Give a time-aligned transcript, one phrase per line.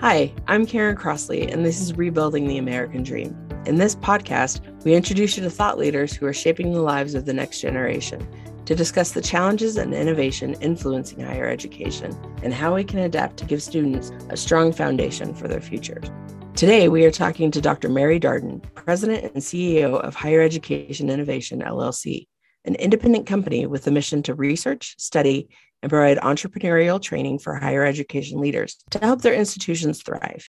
[0.00, 3.36] Hi, I'm Karen Crossley, and this is Rebuilding the American Dream.
[3.66, 7.26] In this podcast, we introduce you to thought leaders who are shaping the lives of
[7.26, 8.26] the next generation
[8.64, 13.44] to discuss the challenges and innovation influencing higher education and how we can adapt to
[13.44, 16.10] give students a strong foundation for their futures.
[16.56, 17.90] Today, we are talking to Dr.
[17.90, 22.26] Mary Darden, President and CEO of Higher Education Innovation LLC,
[22.64, 25.48] an independent company with a mission to research, study,
[25.82, 30.48] and provide entrepreneurial training for higher education leaders to help their institutions thrive.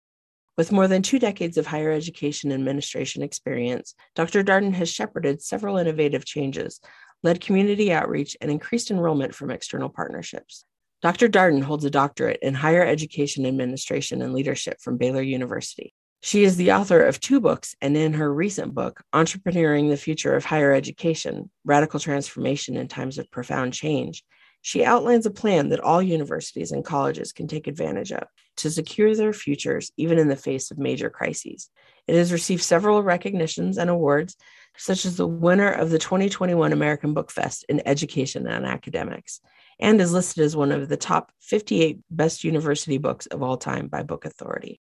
[0.56, 4.42] With more than two decades of higher education administration experience, Dr.
[4.42, 6.80] Darden has shepherded several innovative changes,
[7.22, 10.64] led community outreach, and increased enrollment from external partnerships.
[11.02, 11.28] Dr.
[11.28, 15.94] Darden holds a doctorate in higher education administration and leadership from Baylor University.
[16.22, 20.36] She is the author of two books, and in her recent book, Entrepreneuring the Future
[20.36, 24.22] of Higher Education Radical Transformation in Times of Profound Change,
[24.60, 28.24] she outlines a plan that all universities and colleges can take advantage of
[28.56, 31.70] to secure their futures, even in the face of major crises.
[32.06, 34.36] It has received several recognitions and awards,
[34.76, 39.40] such as the winner of the 2021 American Book Fest in Education and Academics,
[39.78, 43.88] and is listed as one of the top 58 best university books of all time
[43.88, 44.80] by Book Authority.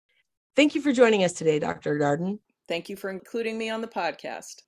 [0.59, 1.97] Thank you for joining us today, Dr.
[2.01, 2.41] Darden.
[2.67, 4.63] Thank you for including me on the podcast.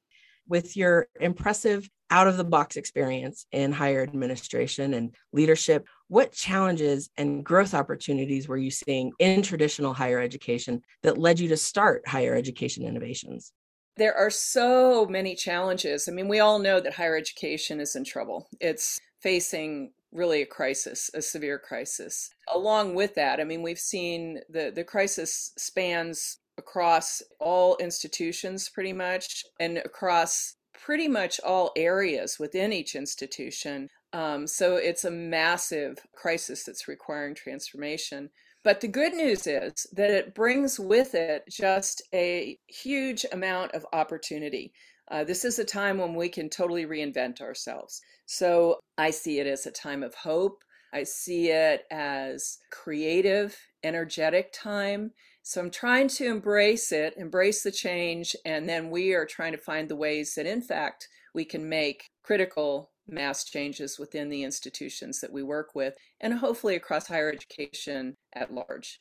[0.47, 7.11] With your impressive out of the box experience in higher administration and leadership, what challenges
[7.17, 12.07] and growth opportunities were you seeing in traditional higher education that led you to start
[12.07, 13.53] higher education innovations?
[13.97, 16.07] There are so many challenges.
[16.09, 18.49] I mean, we all know that higher education is in trouble.
[18.61, 22.31] It's facing really a crisis, a severe crisis.
[22.53, 28.93] Along with that, I mean, we've seen the, the crisis spans across all institutions pretty
[28.93, 33.89] much and across pretty much all areas within each institution.
[34.13, 38.31] Um, so it's a massive crisis that's requiring transformation.
[38.63, 43.87] But the good news is that it brings with it just a huge amount of
[43.93, 44.73] opportunity.
[45.11, 48.01] Uh, this is a time when we can totally reinvent ourselves.
[48.27, 50.63] So I see it as a time of hope.
[50.93, 55.13] I see it as creative, energetic time.
[55.43, 59.59] So I'm trying to embrace it, embrace the change, and then we are trying to
[59.59, 65.21] find the ways that, in fact, we can make critical mass changes within the institutions
[65.21, 69.01] that we work with and hopefully across higher education at large.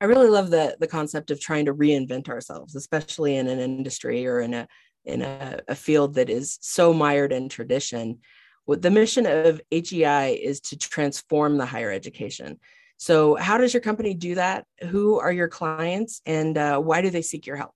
[0.00, 4.26] I really love the the concept of trying to reinvent ourselves, especially in an industry
[4.26, 4.66] or in a
[5.04, 8.20] in a, a field that is so mired in tradition.
[8.66, 12.58] The mission of HEI is to transform the higher education.
[12.96, 14.66] So, how does your company do that?
[14.88, 17.72] Who are your clients, and uh, why do they seek your help?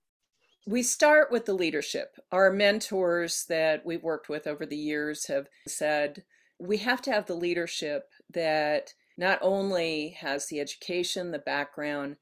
[0.65, 2.15] We start with the leadership.
[2.31, 6.23] Our mentors that we've worked with over the years have said
[6.59, 12.17] we have to have the leadership that not only has the education, the background,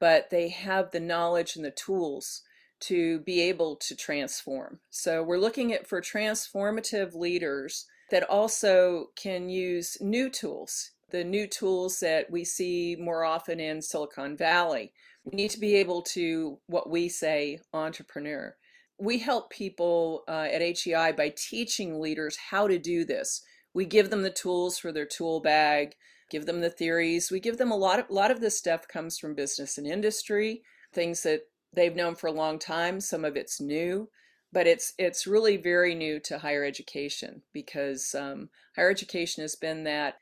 [0.00, 2.42] but they have the knowledge and the tools
[2.80, 4.80] to be able to transform.
[4.90, 11.46] So we're looking at for transformative leaders that also can use new tools, the new
[11.46, 14.92] tools that we see more often in Silicon Valley.
[15.24, 18.56] We need to be able to, what we say, entrepreneur.
[18.98, 23.42] We help people uh, at HEI by teaching leaders how to do this.
[23.74, 25.94] We give them the tools for their tool bag,
[26.30, 27.30] give them the theories.
[27.30, 29.86] We give them a lot of, a lot of this stuff comes from business and
[29.86, 30.62] industry,
[30.92, 31.42] things that
[31.72, 33.00] they've known for a long time.
[33.00, 34.08] Some of it's new,
[34.52, 39.84] but it's it's really very new to higher education because um, higher education has been
[39.84, 40.16] that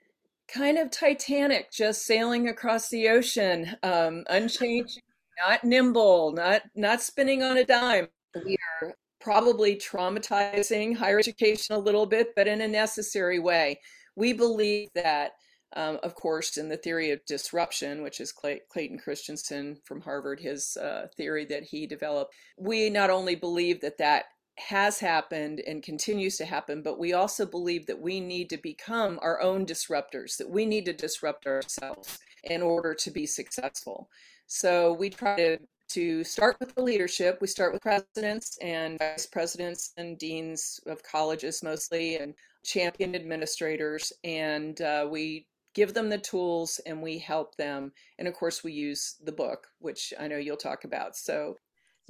[0.49, 5.01] kind of Titanic, just sailing across the ocean, um, unchanged,
[5.47, 8.09] not nimble, not not spinning on a dime.
[8.45, 13.81] We are probably traumatizing higher education a little bit, but in a necessary way.
[14.15, 15.33] We believe that
[15.76, 20.41] um, of course, in the theory of disruption, which is Clay- Clayton Christensen from Harvard,
[20.41, 24.25] his uh, theory that he developed, we not only believe that that
[24.59, 29.19] has happened and continues to happen, but we also believe that we need to become
[29.20, 34.08] our own disruptors, that we need to disrupt ourselves in order to be successful.
[34.46, 35.58] So we try to
[35.88, 37.38] to start with the leadership.
[37.40, 42.34] We start with presidents and vice presidents and deans of colleges mostly, and
[42.64, 45.46] champion administrators, and uh, we
[45.76, 47.93] give them the tools and we help them.
[48.19, 51.14] And of course, we use the book, which I know you'll talk about.
[51.17, 51.56] So,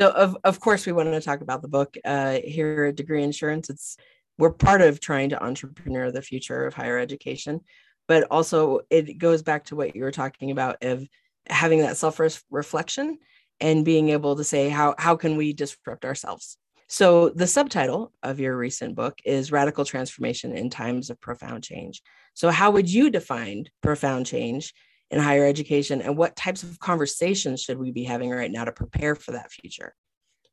[0.01, 3.25] so of, of course, we want to talk about the book uh, here at Degree
[3.25, 3.69] Insurance.
[3.69, 3.97] It's
[4.39, 7.61] we're part of trying to entrepreneur the future of higher education,
[8.07, 11.05] but also it goes back to what you were talking about of
[11.49, 12.21] having that self
[12.51, 13.19] reflection
[13.61, 18.39] and being able to say how how can we disrupt ourselves so, the subtitle of
[18.39, 22.01] your recent book is Radical Transformation in Times of Profound Change.
[22.35, 24.73] So, how would you define profound change
[25.11, 28.73] in higher education and what types of conversations should we be having right now to
[28.73, 29.95] prepare for that future?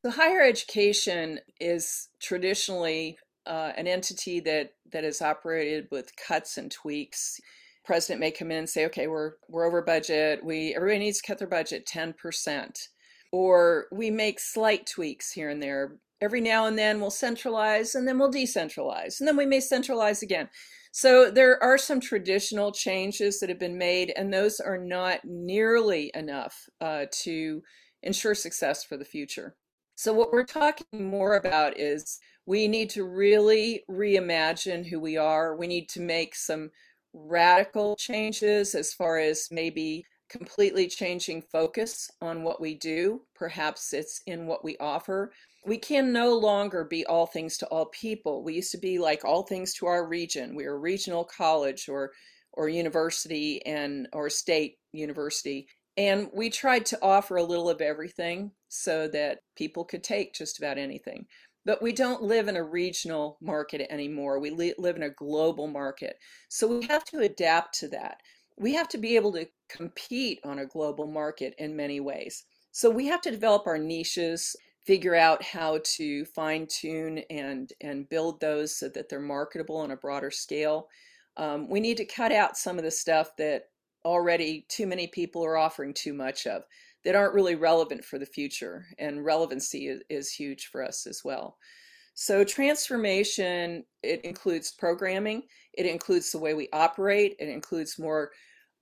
[0.04, 6.72] The higher education is traditionally uh, an entity that that is operated with cuts and
[6.72, 7.40] tweaks.
[7.86, 10.44] President may come in and say okay we're we're over budget.
[10.44, 12.88] We everybody needs to cut their budget 10%
[13.32, 18.08] or we make slight tweaks here and there every now and then we'll centralize and
[18.08, 20.50] then we'll decentralize and then we may centralize again
[20.96, 26.12] so there are some traditional changes that have been made, and those are not nearly
[26.14, 27.64] enough uh, to
[28.04, 29.56] ensure success for the future.
[29.96, 35.58] So, what we're talking more about is we need to really reimagine who we are.
[35.58, 36.70] We need to make some
[37.12, 43.22] radical changes as far as maybe completely changing focus on what we do.
[43.34, 45.32] Perhaps it's in what we offer
[45.66, 48.44] we can no longer be all things to all people.
[48.44, 50.56] We used to be like all things to our region.
[50.56, 52.12] We were a regional college or
[52.54, 55.68] or university and or state university.
[55.98, 60.60] And we tried to offer a little of everything so that people could take just
[60.60, 61.26] about anything.
[61.66, 64.40] But we don't live in a regional market anymore.
[64.40, 66.18] We li- live in a global market.
[66.50, 68.18] So we have to adapt to that.
[68.58, 72.44] We have to be able to compete on a global market in many ways.
[72.72, 78.10] So we have to develop our niches figure out how to fine tune and and
[78.10, 80.88] build those so that they're marketable on a broader scale.
[81.38, 83.64] Um, we need to cut out some of the stuff that
[84.06, 86.64] already too many people are offering too much of
[87.04, 91.22] that aren't really relevant for the future and relevancy is, is huge for us as
[91.24, 91.58] well
[92.14, 95.42] so transformation it includes programming
[95.74, 98.32] it includes the way we operate it includes more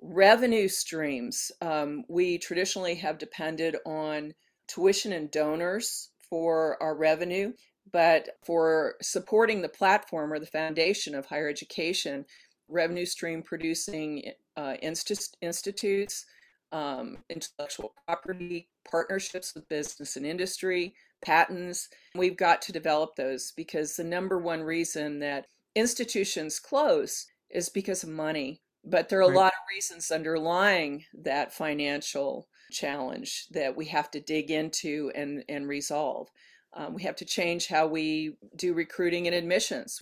[0.02, 4.34] revenue streams um, we traditionally have depended on
[4.74, 7.52] tuition and donors for our revenue,
[7.92, 12.26] but for supporting the platform or the foundation of higher education,
[12.70, 16.26] revenue stream producing uh, inst- institutes,
[16.72, 21.90] um, intellectual property, partnerships with business and industry, patents.
[22.16, 28.04] We've got to develop those because the number one reason that institutions close is because
[28.04, 28.62] of money.
[28.84, 29.36] But there are a right.
[29.36, 35.68] lot of reasons underlying that financial challenge that we have to dig into and, and
[35.68, 36.30] resolve.
[36.74, 40.02] Um, we have to change how we do recruiting and admissions.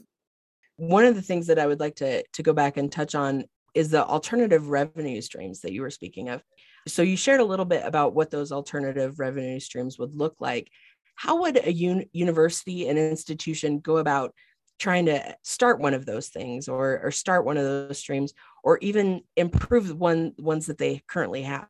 [0.78, 3.44] One of the things that I would like to, to go back and touch on
[3.74, 6.44] is the alternative revenue streams that you were speaking of.
[6.88, 10.70] So you shared a little bit about what those alternative revenue streams would look like.
[11.16, 14.34] How would a un- university and institution go about
[14.80, 18.34] trying to start one of those things or, or start one of those streams
[18.64, 21.68] or even improve one ones that they currently have?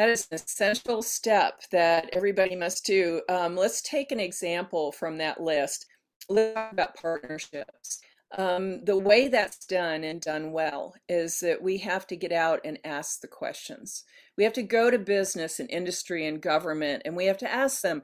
[0.00, 3.20] That is an essential step that everybody must do.
[3.28, 5.84] Um, let's take an example from that list.
[6.30, 8.00] Let's talk about partnerships.
[8.38, 12.60] Um, the way that's done and done well is that we have to get out
[12.64, 14.04] and ask the questions.
[14.38, 17.82] We have to go to business and industry and government and we have to ask
[17.82, 18.00] them,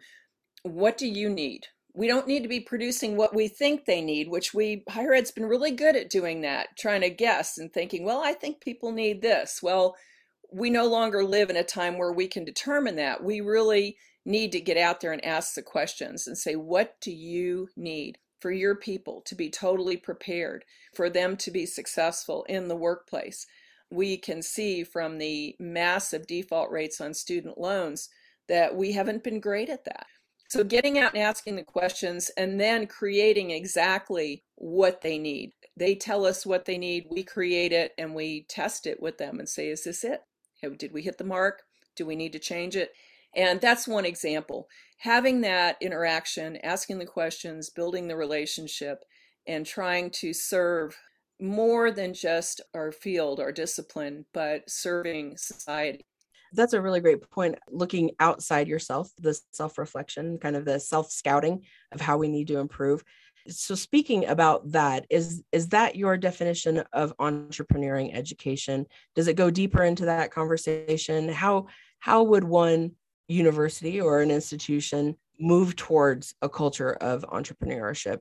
[0.65, 1.67] what do you need?
[1.95, 5.31] We don't need to be producing what we think they need, which we, higher ed's
[5.31, 8.93] been really good at doing that, trying to guess and thinking, well, I think people
[8.93, 9.61] need this.
[9.63, 9.97] Well,
[10.51, 13.23] we no longer live in a time where we can determine that.
[13.23, 17.13] We really need to get out there and ask the questions and say, what do
[17.13, 20.65] you need for your people to be totally prepared,
[20.95, 23.47] for them to be successful in the workplace?
[23.91, 28.09] We can see from the massive default rates on student loans
[28.49, 30.07] that we haven't been great at that.
[30.49, 35.53] So, getting out and asking the questions and then creating exactly what they need.
[35.77, 39.41] They tell us what they need, we create it, and we test it with them
[39.41, 40.23] and say, Is this it?
[40.63, 41.63] Did we hit the mark?
[41.97, 42.93] Do we need to change it?
[43.35, 44.69] And that's one example.
[44.99, 49.05] Having that interaction, asking the questions, building the relationship,
[49.47, 50.97] and trying to serve
[51.41, 56.05] more than just our field, our discipline, but serving society.
[56.53, 57.57] That's a really great point.
[57.71, 62.49] Looking outside yourself, the self reflection, kind of the self scouting of how we need
[62.49, 63.05] to improve
[63.49, 68.87] so speaking about that is is that your definition of entrepreneuring education?
[69.15, 71.29] Does it go deeper into that conversation?
[71.29, 71.67] How
[71.99, 72.93] how would one
[73.29, 78.19] university or an institution move towards a culture of entrepreneurship?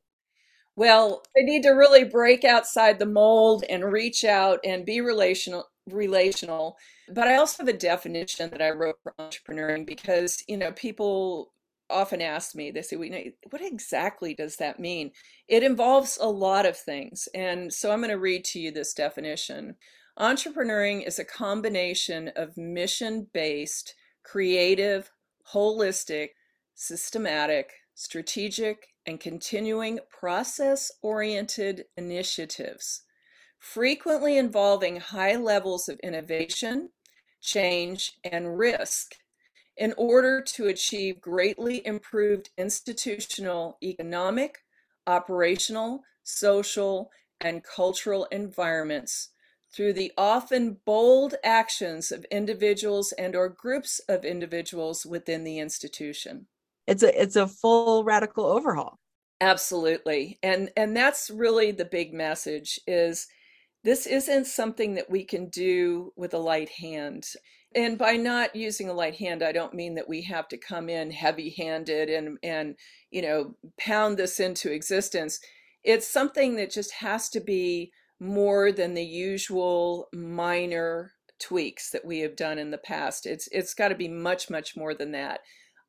[0.75, 5.65] Well they need to really break outside the mold and reach out and be relational
[5.89, 6.77] relational.
[7.10, 11.51] But i also have a definition that i wrote for entrepreneuring because you know people
[11.89, 15.12] often ask me, they say, what exactly does that mean?
[15.48, 17.27] It involves a lot of things.
[17.34, 19.75] And so I'm going to read to you this definition.
[20.20, 25.12] Entrepreneuring is a combination of mission based, creative,
[25.54, 26.30] holistic,
[26.74, 33.04] systematic, strategic, and continuing process oriented initiatives
[33.65, 36.89] frequently involving high levels of innovation,
[37.42, 39.15] change, and risk
[39.77, 44.60] in order to achieve greatly improved institutional, economic,
[45.08, 49.29] operational, social, and cultural environments
[49.74, 56.48] through the often bold actions of individuals and or groups of individuals within the institution.
[56.88, 59.00] It's a it's a full radical overhaul.
[59.41, 60.39] Absolutely.
[60.41, 63.27] And and that's really the big message is
[63.84, 67.27] this isn't something that we can do with a light hand
[67.75, 70.89] and by not using a light hand i don't mean that we have to come
[70.89, 72.75] in heavy handed and and
[73.12, 75.39] you know pound this into existence
[75.84, 82.20] it's something that just has to be more than the usual minor tweaks that we
[82.20, 83.25] have done in the past.
[83.25, 85.41] It's it's got to be much much more than that.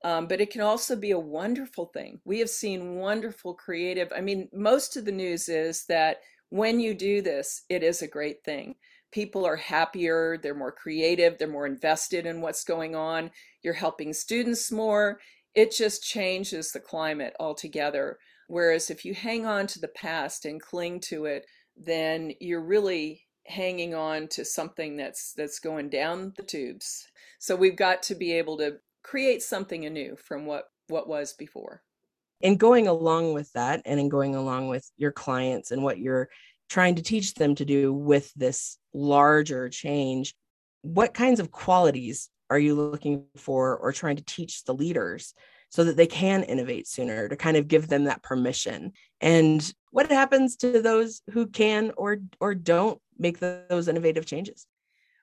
[0.04, 2.20] Um, but it can also be a wonderful thing.
[2.24, 4.12] We have seen wonderful creative.
[4.14, 6.18] I mean, most of the news is that
[6.50, 8.76] when you do this, it is a great thing.
[9.12, 13.30] People are happier, they're more creative, they're more invested in what's going on.
[13.62, 15.20] You're helping students more.
[15.54, 18.18] It just changes the climate altogether.
[18.48, 21.46] Whereas if you hang on to the past and cling to it,
[21.76, 27.06] then you're really hanging on to something that's that's going down the tubes.
[27.38, 31.82] So we've got to be able to create something anew from what what was before.
[32.40, 36.28] In going along with that and in going along with your clients and what you're
[36.68, 40.34] trying to teach them to do with this larger change,
[40.82, 45.34] what kinds of qualities are you looking for or trying to teach the leaders
[45.68, 48.92] so that they can innovate sooner to kind of give them that permission?
[49.20, 54.66] And what happens to those who can or or don't make the, those innovative changes?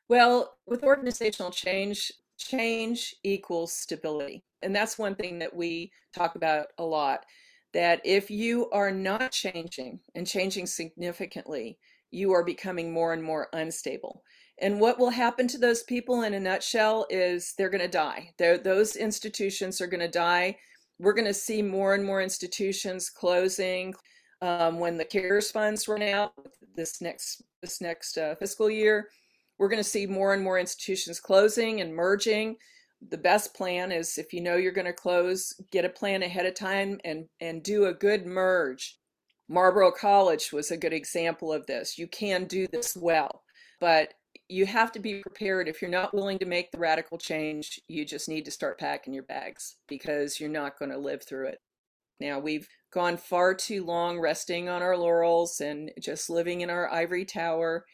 [0.10, 4.44] Well with organizational change change equals stability.
[4.62, 7.26] And that's one thing that we talk about a lot
[7.74, 11.77] that if you are not changing and changing significantly
[12.12, 14.24] you are becoming more and more unstable
[14.60, 18.30] and what will happen to those people in a nutshell is they're going to die.
[18.38, 20.58] They're, those institutions are going to die.
[21.00, 23.94] We're going to see more and more institutions closing
[24.42, 26.34] um, when the CARES funds run out
[26.75, 29.10] this next this next uh, fiscal year.
[29.58, 32.58] We're going to see more and more institutions closing and merging.
[33.10, 36.46] The best plan is if you know you're going to close, get a plan ahead
[36.46, 38.98] of time and and do a good merge.
[39.50, 41.98] Marlboro College was a good example of this.
[41.98, 43.44] You can do this well,
[43.80, 44.14] but
[44.48, 45.68] you have to be prepared.
[45.68, 49.14] If you're not willing to make the radical change, you just need to start packing
[49.14, 51.60] your bags because you're not going to live through it.
[52.20, 56.92] Now, we've gone far too long resting on our laurels and just living in our
[56.92, 57.86] ivory tower.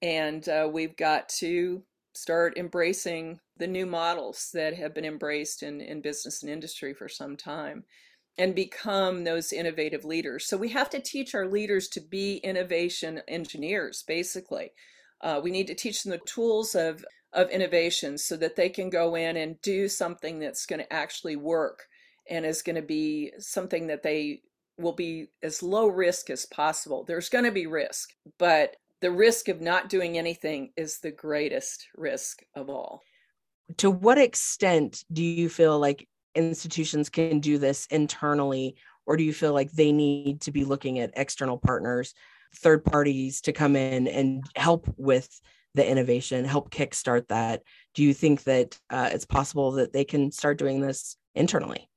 [0.00, 1.82] And uh, we've got to
[2.14, 7.08] start embracing the new models that have been embraced in, in business and industry for
[7.08, 7.84] some time
[8.36, 10.46] and become those innovative leaders.
[10.46, 14.72] So we have to teach our leaders to be innovation engineers, basically.
[15.20, 18.90] Uh, we need to teach them the tools of, of innovation so that they can
[18.90, 21.84] go in and do something that's going to actually work
[22.28, 24.40] and is going to be something that they
[24.78, 27.04] will be as low risk as possible.
[27.04, 31.88] There's going to be risk, but the risk of not doing anything is the greatest
[31.94, 33.02] risk of all.
[33.76, 39.34] To what extent do you feel like institutions can do this internally, or do you
[39.34, 42.14] feel like they need to be looking at external partners
[42.56, 45.28] third parties to come in and help with
[45.74, 47.60] the innovation, help kickstart that.
[47.92, 51.90] Do you think that uh, it's possible that they can start doing this internally?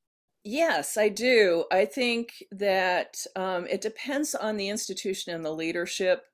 [0.43, 1.63] Yes, I do.
[1.71, 6.25] I think that um, it depends on the institution and the leadership.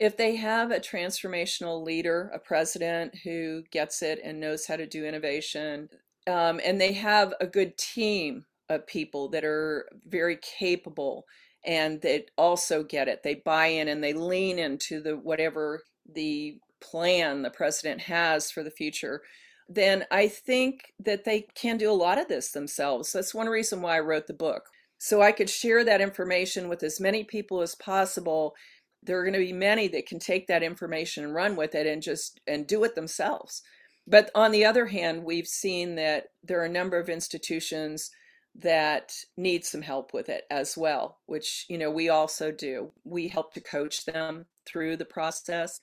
[0.00, 4.86] If they have a transformational leader, a president who gets it and knows how to
[4.86, 5.90] do innovation,
[6.26, 11.26] um, and they have a good team of people that are very capable
[11.66, 13.22] and they also get it.
[13.22, 18.62] They buy in and they lean into the whatever the plan the president has for
[18.62, 19.22] the future.
[19.68, 23.12] Then I think that they can do a lot of this themselves.
[23.12, 24.70] That's one reason why I wrote the book.
[24.98, 28.54] So I could share that information with as many people as possible.
[29.02, 31.86] There are going to be many that can take that information and run with it
[31.86, 33.62] and just and do it themselves.
[34.06, 38.10] But on the other hand, we've seen that there are a number of institutions
[38.56, 42.92] that need some help with it as well, which, you know, we also do.
[43.04, 45.80] We help to coach them through the process.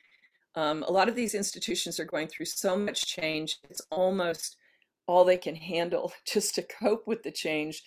[0.56, 4.58] Um, a lot of these institutions are going through so much change, it's almost
[5.06, 7.84] all they can handle just to cope with the change,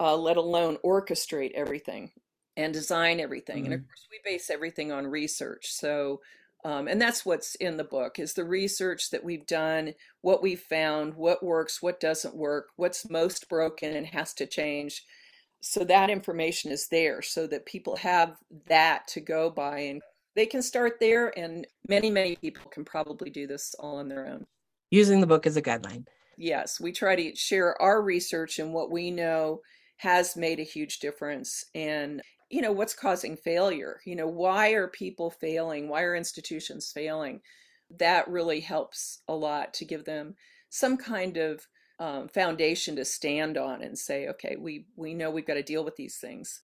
[0.00, 2.10] uh, let alone orchestrate everything
[2.56, 3.64] and design everything.
[3.64, 3.64] Mm-hmm.
[3.64, 3.88] And of mm-hmm.
[3.88, 5.72] course, we base everything on research.
[5.72, 6.20] So
[6.64, 10.60] um, and that's what's in the book is the research that we've done what we've
[10.60, 15.02] found what works what doesn't work what's most broken and has to change
[15.60, 18.36] so that information is there so that people have
[18.68, 20.02] that to go by and
[20.34, 24.26] they can start there, and many, many people can probably do this all on their
[24.26, 24.46] own.
[24.90, 26.06] Using the book as a guideline.
[26.38, 29.60] Yes, we try to share our research and what we know
[29.98, 34.00] has made a huge difference and you know what's causing failure?
[34.04, 35.88] You know why are people failing?
[35.88, 37.40] Why are institutions failing?
[37.98, 40.34] That really helps a lot to give them
[40.68, 41.66] some kind of
[41.98, 45.82] um, foundation to stand on and say okay we we know we've got to deal
[45.82, 46.62] with these things.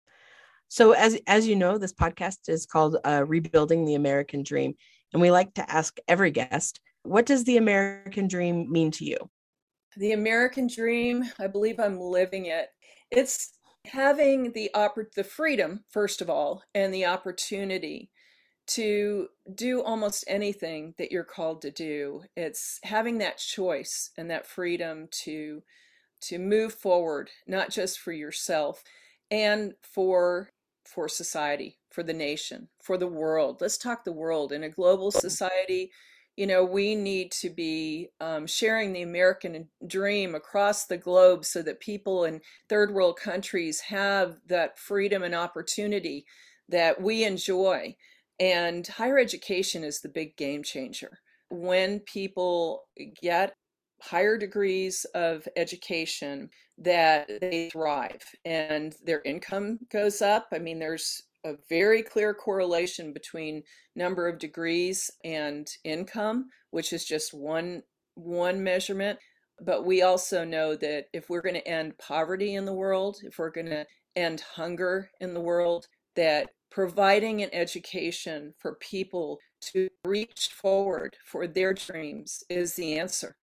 [0.69, 4.73] So as as you know this podcast is called uh, rebuilding the american dream
[5.13, 9.17] and we like to ask every guest what does the american dream mean to you?
[9.97, 12.69] The american dream i believe i'm living it.
[13.11, 13.54] It's
[13.87, 18.09] having the oppor- the freedom first of all and the opportunity
[18.67, 24.47] to do almost anything that you're called to do it's having that choice and that
[24.47, 25.61] freedom to
[26.21, 28.83] to move forward not just for yourself
[29.31, 30.49] and for
[30.85, 33.59] for society for the nation for the world.
[33.59, 34.51] Let's talk the world.
[34.51, 35.91] In a global society
[36.35, 41.61] you know we need to be um, sharing the american dream across the globe so
[41.61, 46.25] that people in third world countries have that freedom and opportunity
[46.67, 47.95] that we enjoy
[48.39, 51.19] and higher education is the big game changer.
[51.49, 52.83] When people
[53.21, 53.55] get
[54.01, 60.47] higher degrees of education, that they thrive and their income goes up.
[60.51, 63.63] I mean, there's a very clear correlation between
[63.95, 67.83] number of degrees and income, which is just one
[68.15, 69.19] one measurement.
[69.61, 73.37] But we also know that if we're going to end poverty in the world, if
[73.37, 73.85] we're going to
[74.15, 81.47] end hunger in the world, that providing an education for people to reach forward for
[81.47, 83.37] their dreams is the answer.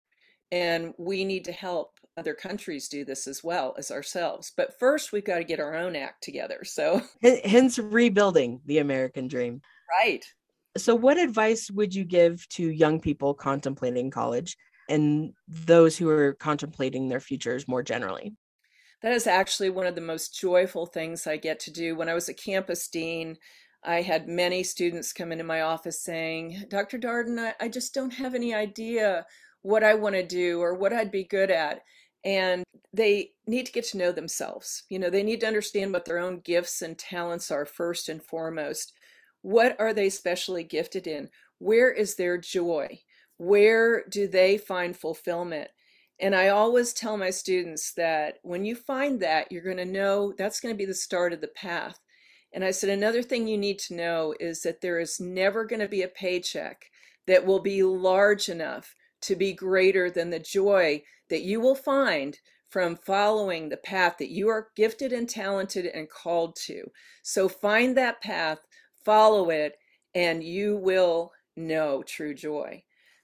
[0.50, 4.52] And we need to help other countries do this as well as ourselves.
[4.57, 6.61] But first, we've got to get our own act together.
[6.64, 7.02] So,
[7.45, 9.62] hence rebuilding the American dream.
[10.00, 10.25] Right.
[10.76, 14.57] So, what advice would you give to young people contemplating college
[14.88, 18.35] and those who are contemplating their futures more generally?
[19.03, 21.96] that is actually one of the most joyful things I get to do.
[21.96, 23.37] When I was a campus dean,
[23.85, 26.98] I had many students come into my office saying, Dr.
[26.98, 29.27] Darden, I, I just don't have any idea
[29.62, 31.83] what I want to do or what I'd be good at.
[32.24, 34.85] And they need to get to know themselves.
[34.88, 38.22] You know, they need to understand what their own gifts and talents are first and
[38.22, 38.92] foremost.
[39.42, 41.30] What are they specially gifted in?
[41.58, 43.00] Where is their joy?
[43.38, 45.70] Where do they find fulfillment?
[46.20, 50.32] And I always tell my students that when you find that, you're going to know
[50.38, 51.98] that's going to be the start of the path.
[52.52, 55.80] And I said, another thing you need to know is that there is never going
[55.80, 56.90] to be a paycheck
[57.26, 62.38] that will be large enough to be greater than the joy that you will find
[62.68, 66.90] from following the path that you are gifted and talented and called to.
[67.22, 68.58] So find that path,
[69.04, 69.76] follow it,
[70.14, 72.82] and you will know true joy.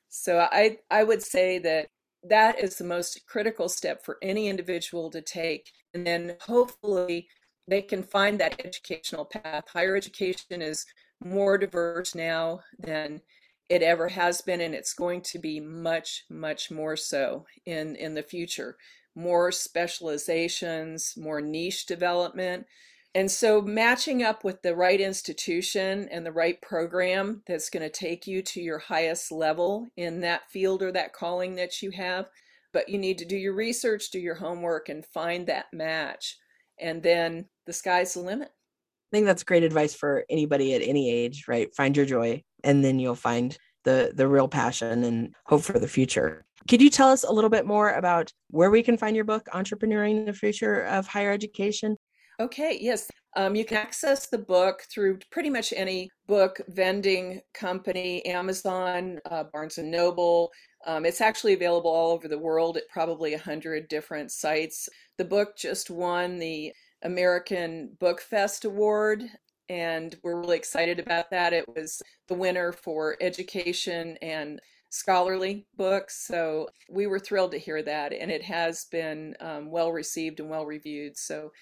[0.09, 1.89] So I, I would say that
[2.25, 5.71] that is the most critical step for any individual to take.
[5.95, 7.29] And then hopefully
[7.67, 9.65] they can find that educational path.
[9.73, 10.85] Higher education is
[11.25, 13.21] more diverse now than
[13.69, 18.15] it ever has been, and it's going to be much, much more so in, in
[18.15, 18.77] the future.
[19.15, 22.67] More specializations, more niche development.
[23.15, 27.91] And so, matching up with the right institution and the right program that's going to
[27.91, 32.27] take you to your highest level in that field or that calling that you have.
[32.73, 36.37] But you need to do your research, do your homework, and find that match.
[36.81, 38.49] And then the sky's the limit.
[38.49, 41.75] I think that's great advice for anybody at any age, right?
[41.75, 45.89] Find your joy, and then you'll find the the real passion and hope for the
[45.89, 46.45] future.
[46.69, 49.47] Could you tell us a little bit more about where we can find your book,
[49.55, 51.97] Entrepreneuring the Future of Higher Education?
[52.41, 53.11] Okay, yes.
[53.37, 59.45] Um, you can access the book through pretty much any book vending company, Amazon, uh,
[59.53, 60.51] Barnes and Noble.
[60.87, 64.89] Um, it's actually available all over the world at probably 100 different sites.
[65.17, 69.25] The book just won the American Book Fest Award,
[69.69, 71.53] and we're really excited about that.
[71.53, 76.27] It was the winner for education and scholarly books.
[76.27, 80.49] So we were thrilled to hear that, and it has been um, well received and
[80.49, 81.17] well reviewed.
[81.17, 81.53] So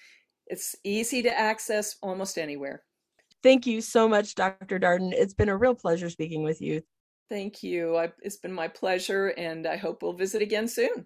[0.47, 2.83] it's easy to access almost anywhere.
[3.43, 4.79] Thank you so much, Dr.
[4.79, 5.11] Darden.
[5.13, 6.81] It's been a real pleasure speaking with you.
[7.29, 7.97] Thank you.
[7.97, 11.05] I, it's been my pleasure, and I hope we'll visit again soon.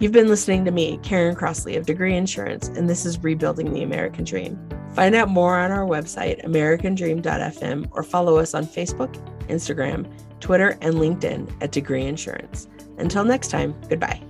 [0.00, 3.82] You've been listening to me, Karen Crossley of Degree Insurance, and this is Rebuilding the
[3.82, 4.58] American Dream.
[4.94, 9.14] Find out more on our website, americandream.fm, or follow us on Facebook,
[9.48, 10.10] Instagram,
[10.40, 12.66] Twitter, and LinkedIn at Degree Insurance.
[12.96, 14.22] Until next time, goodbye.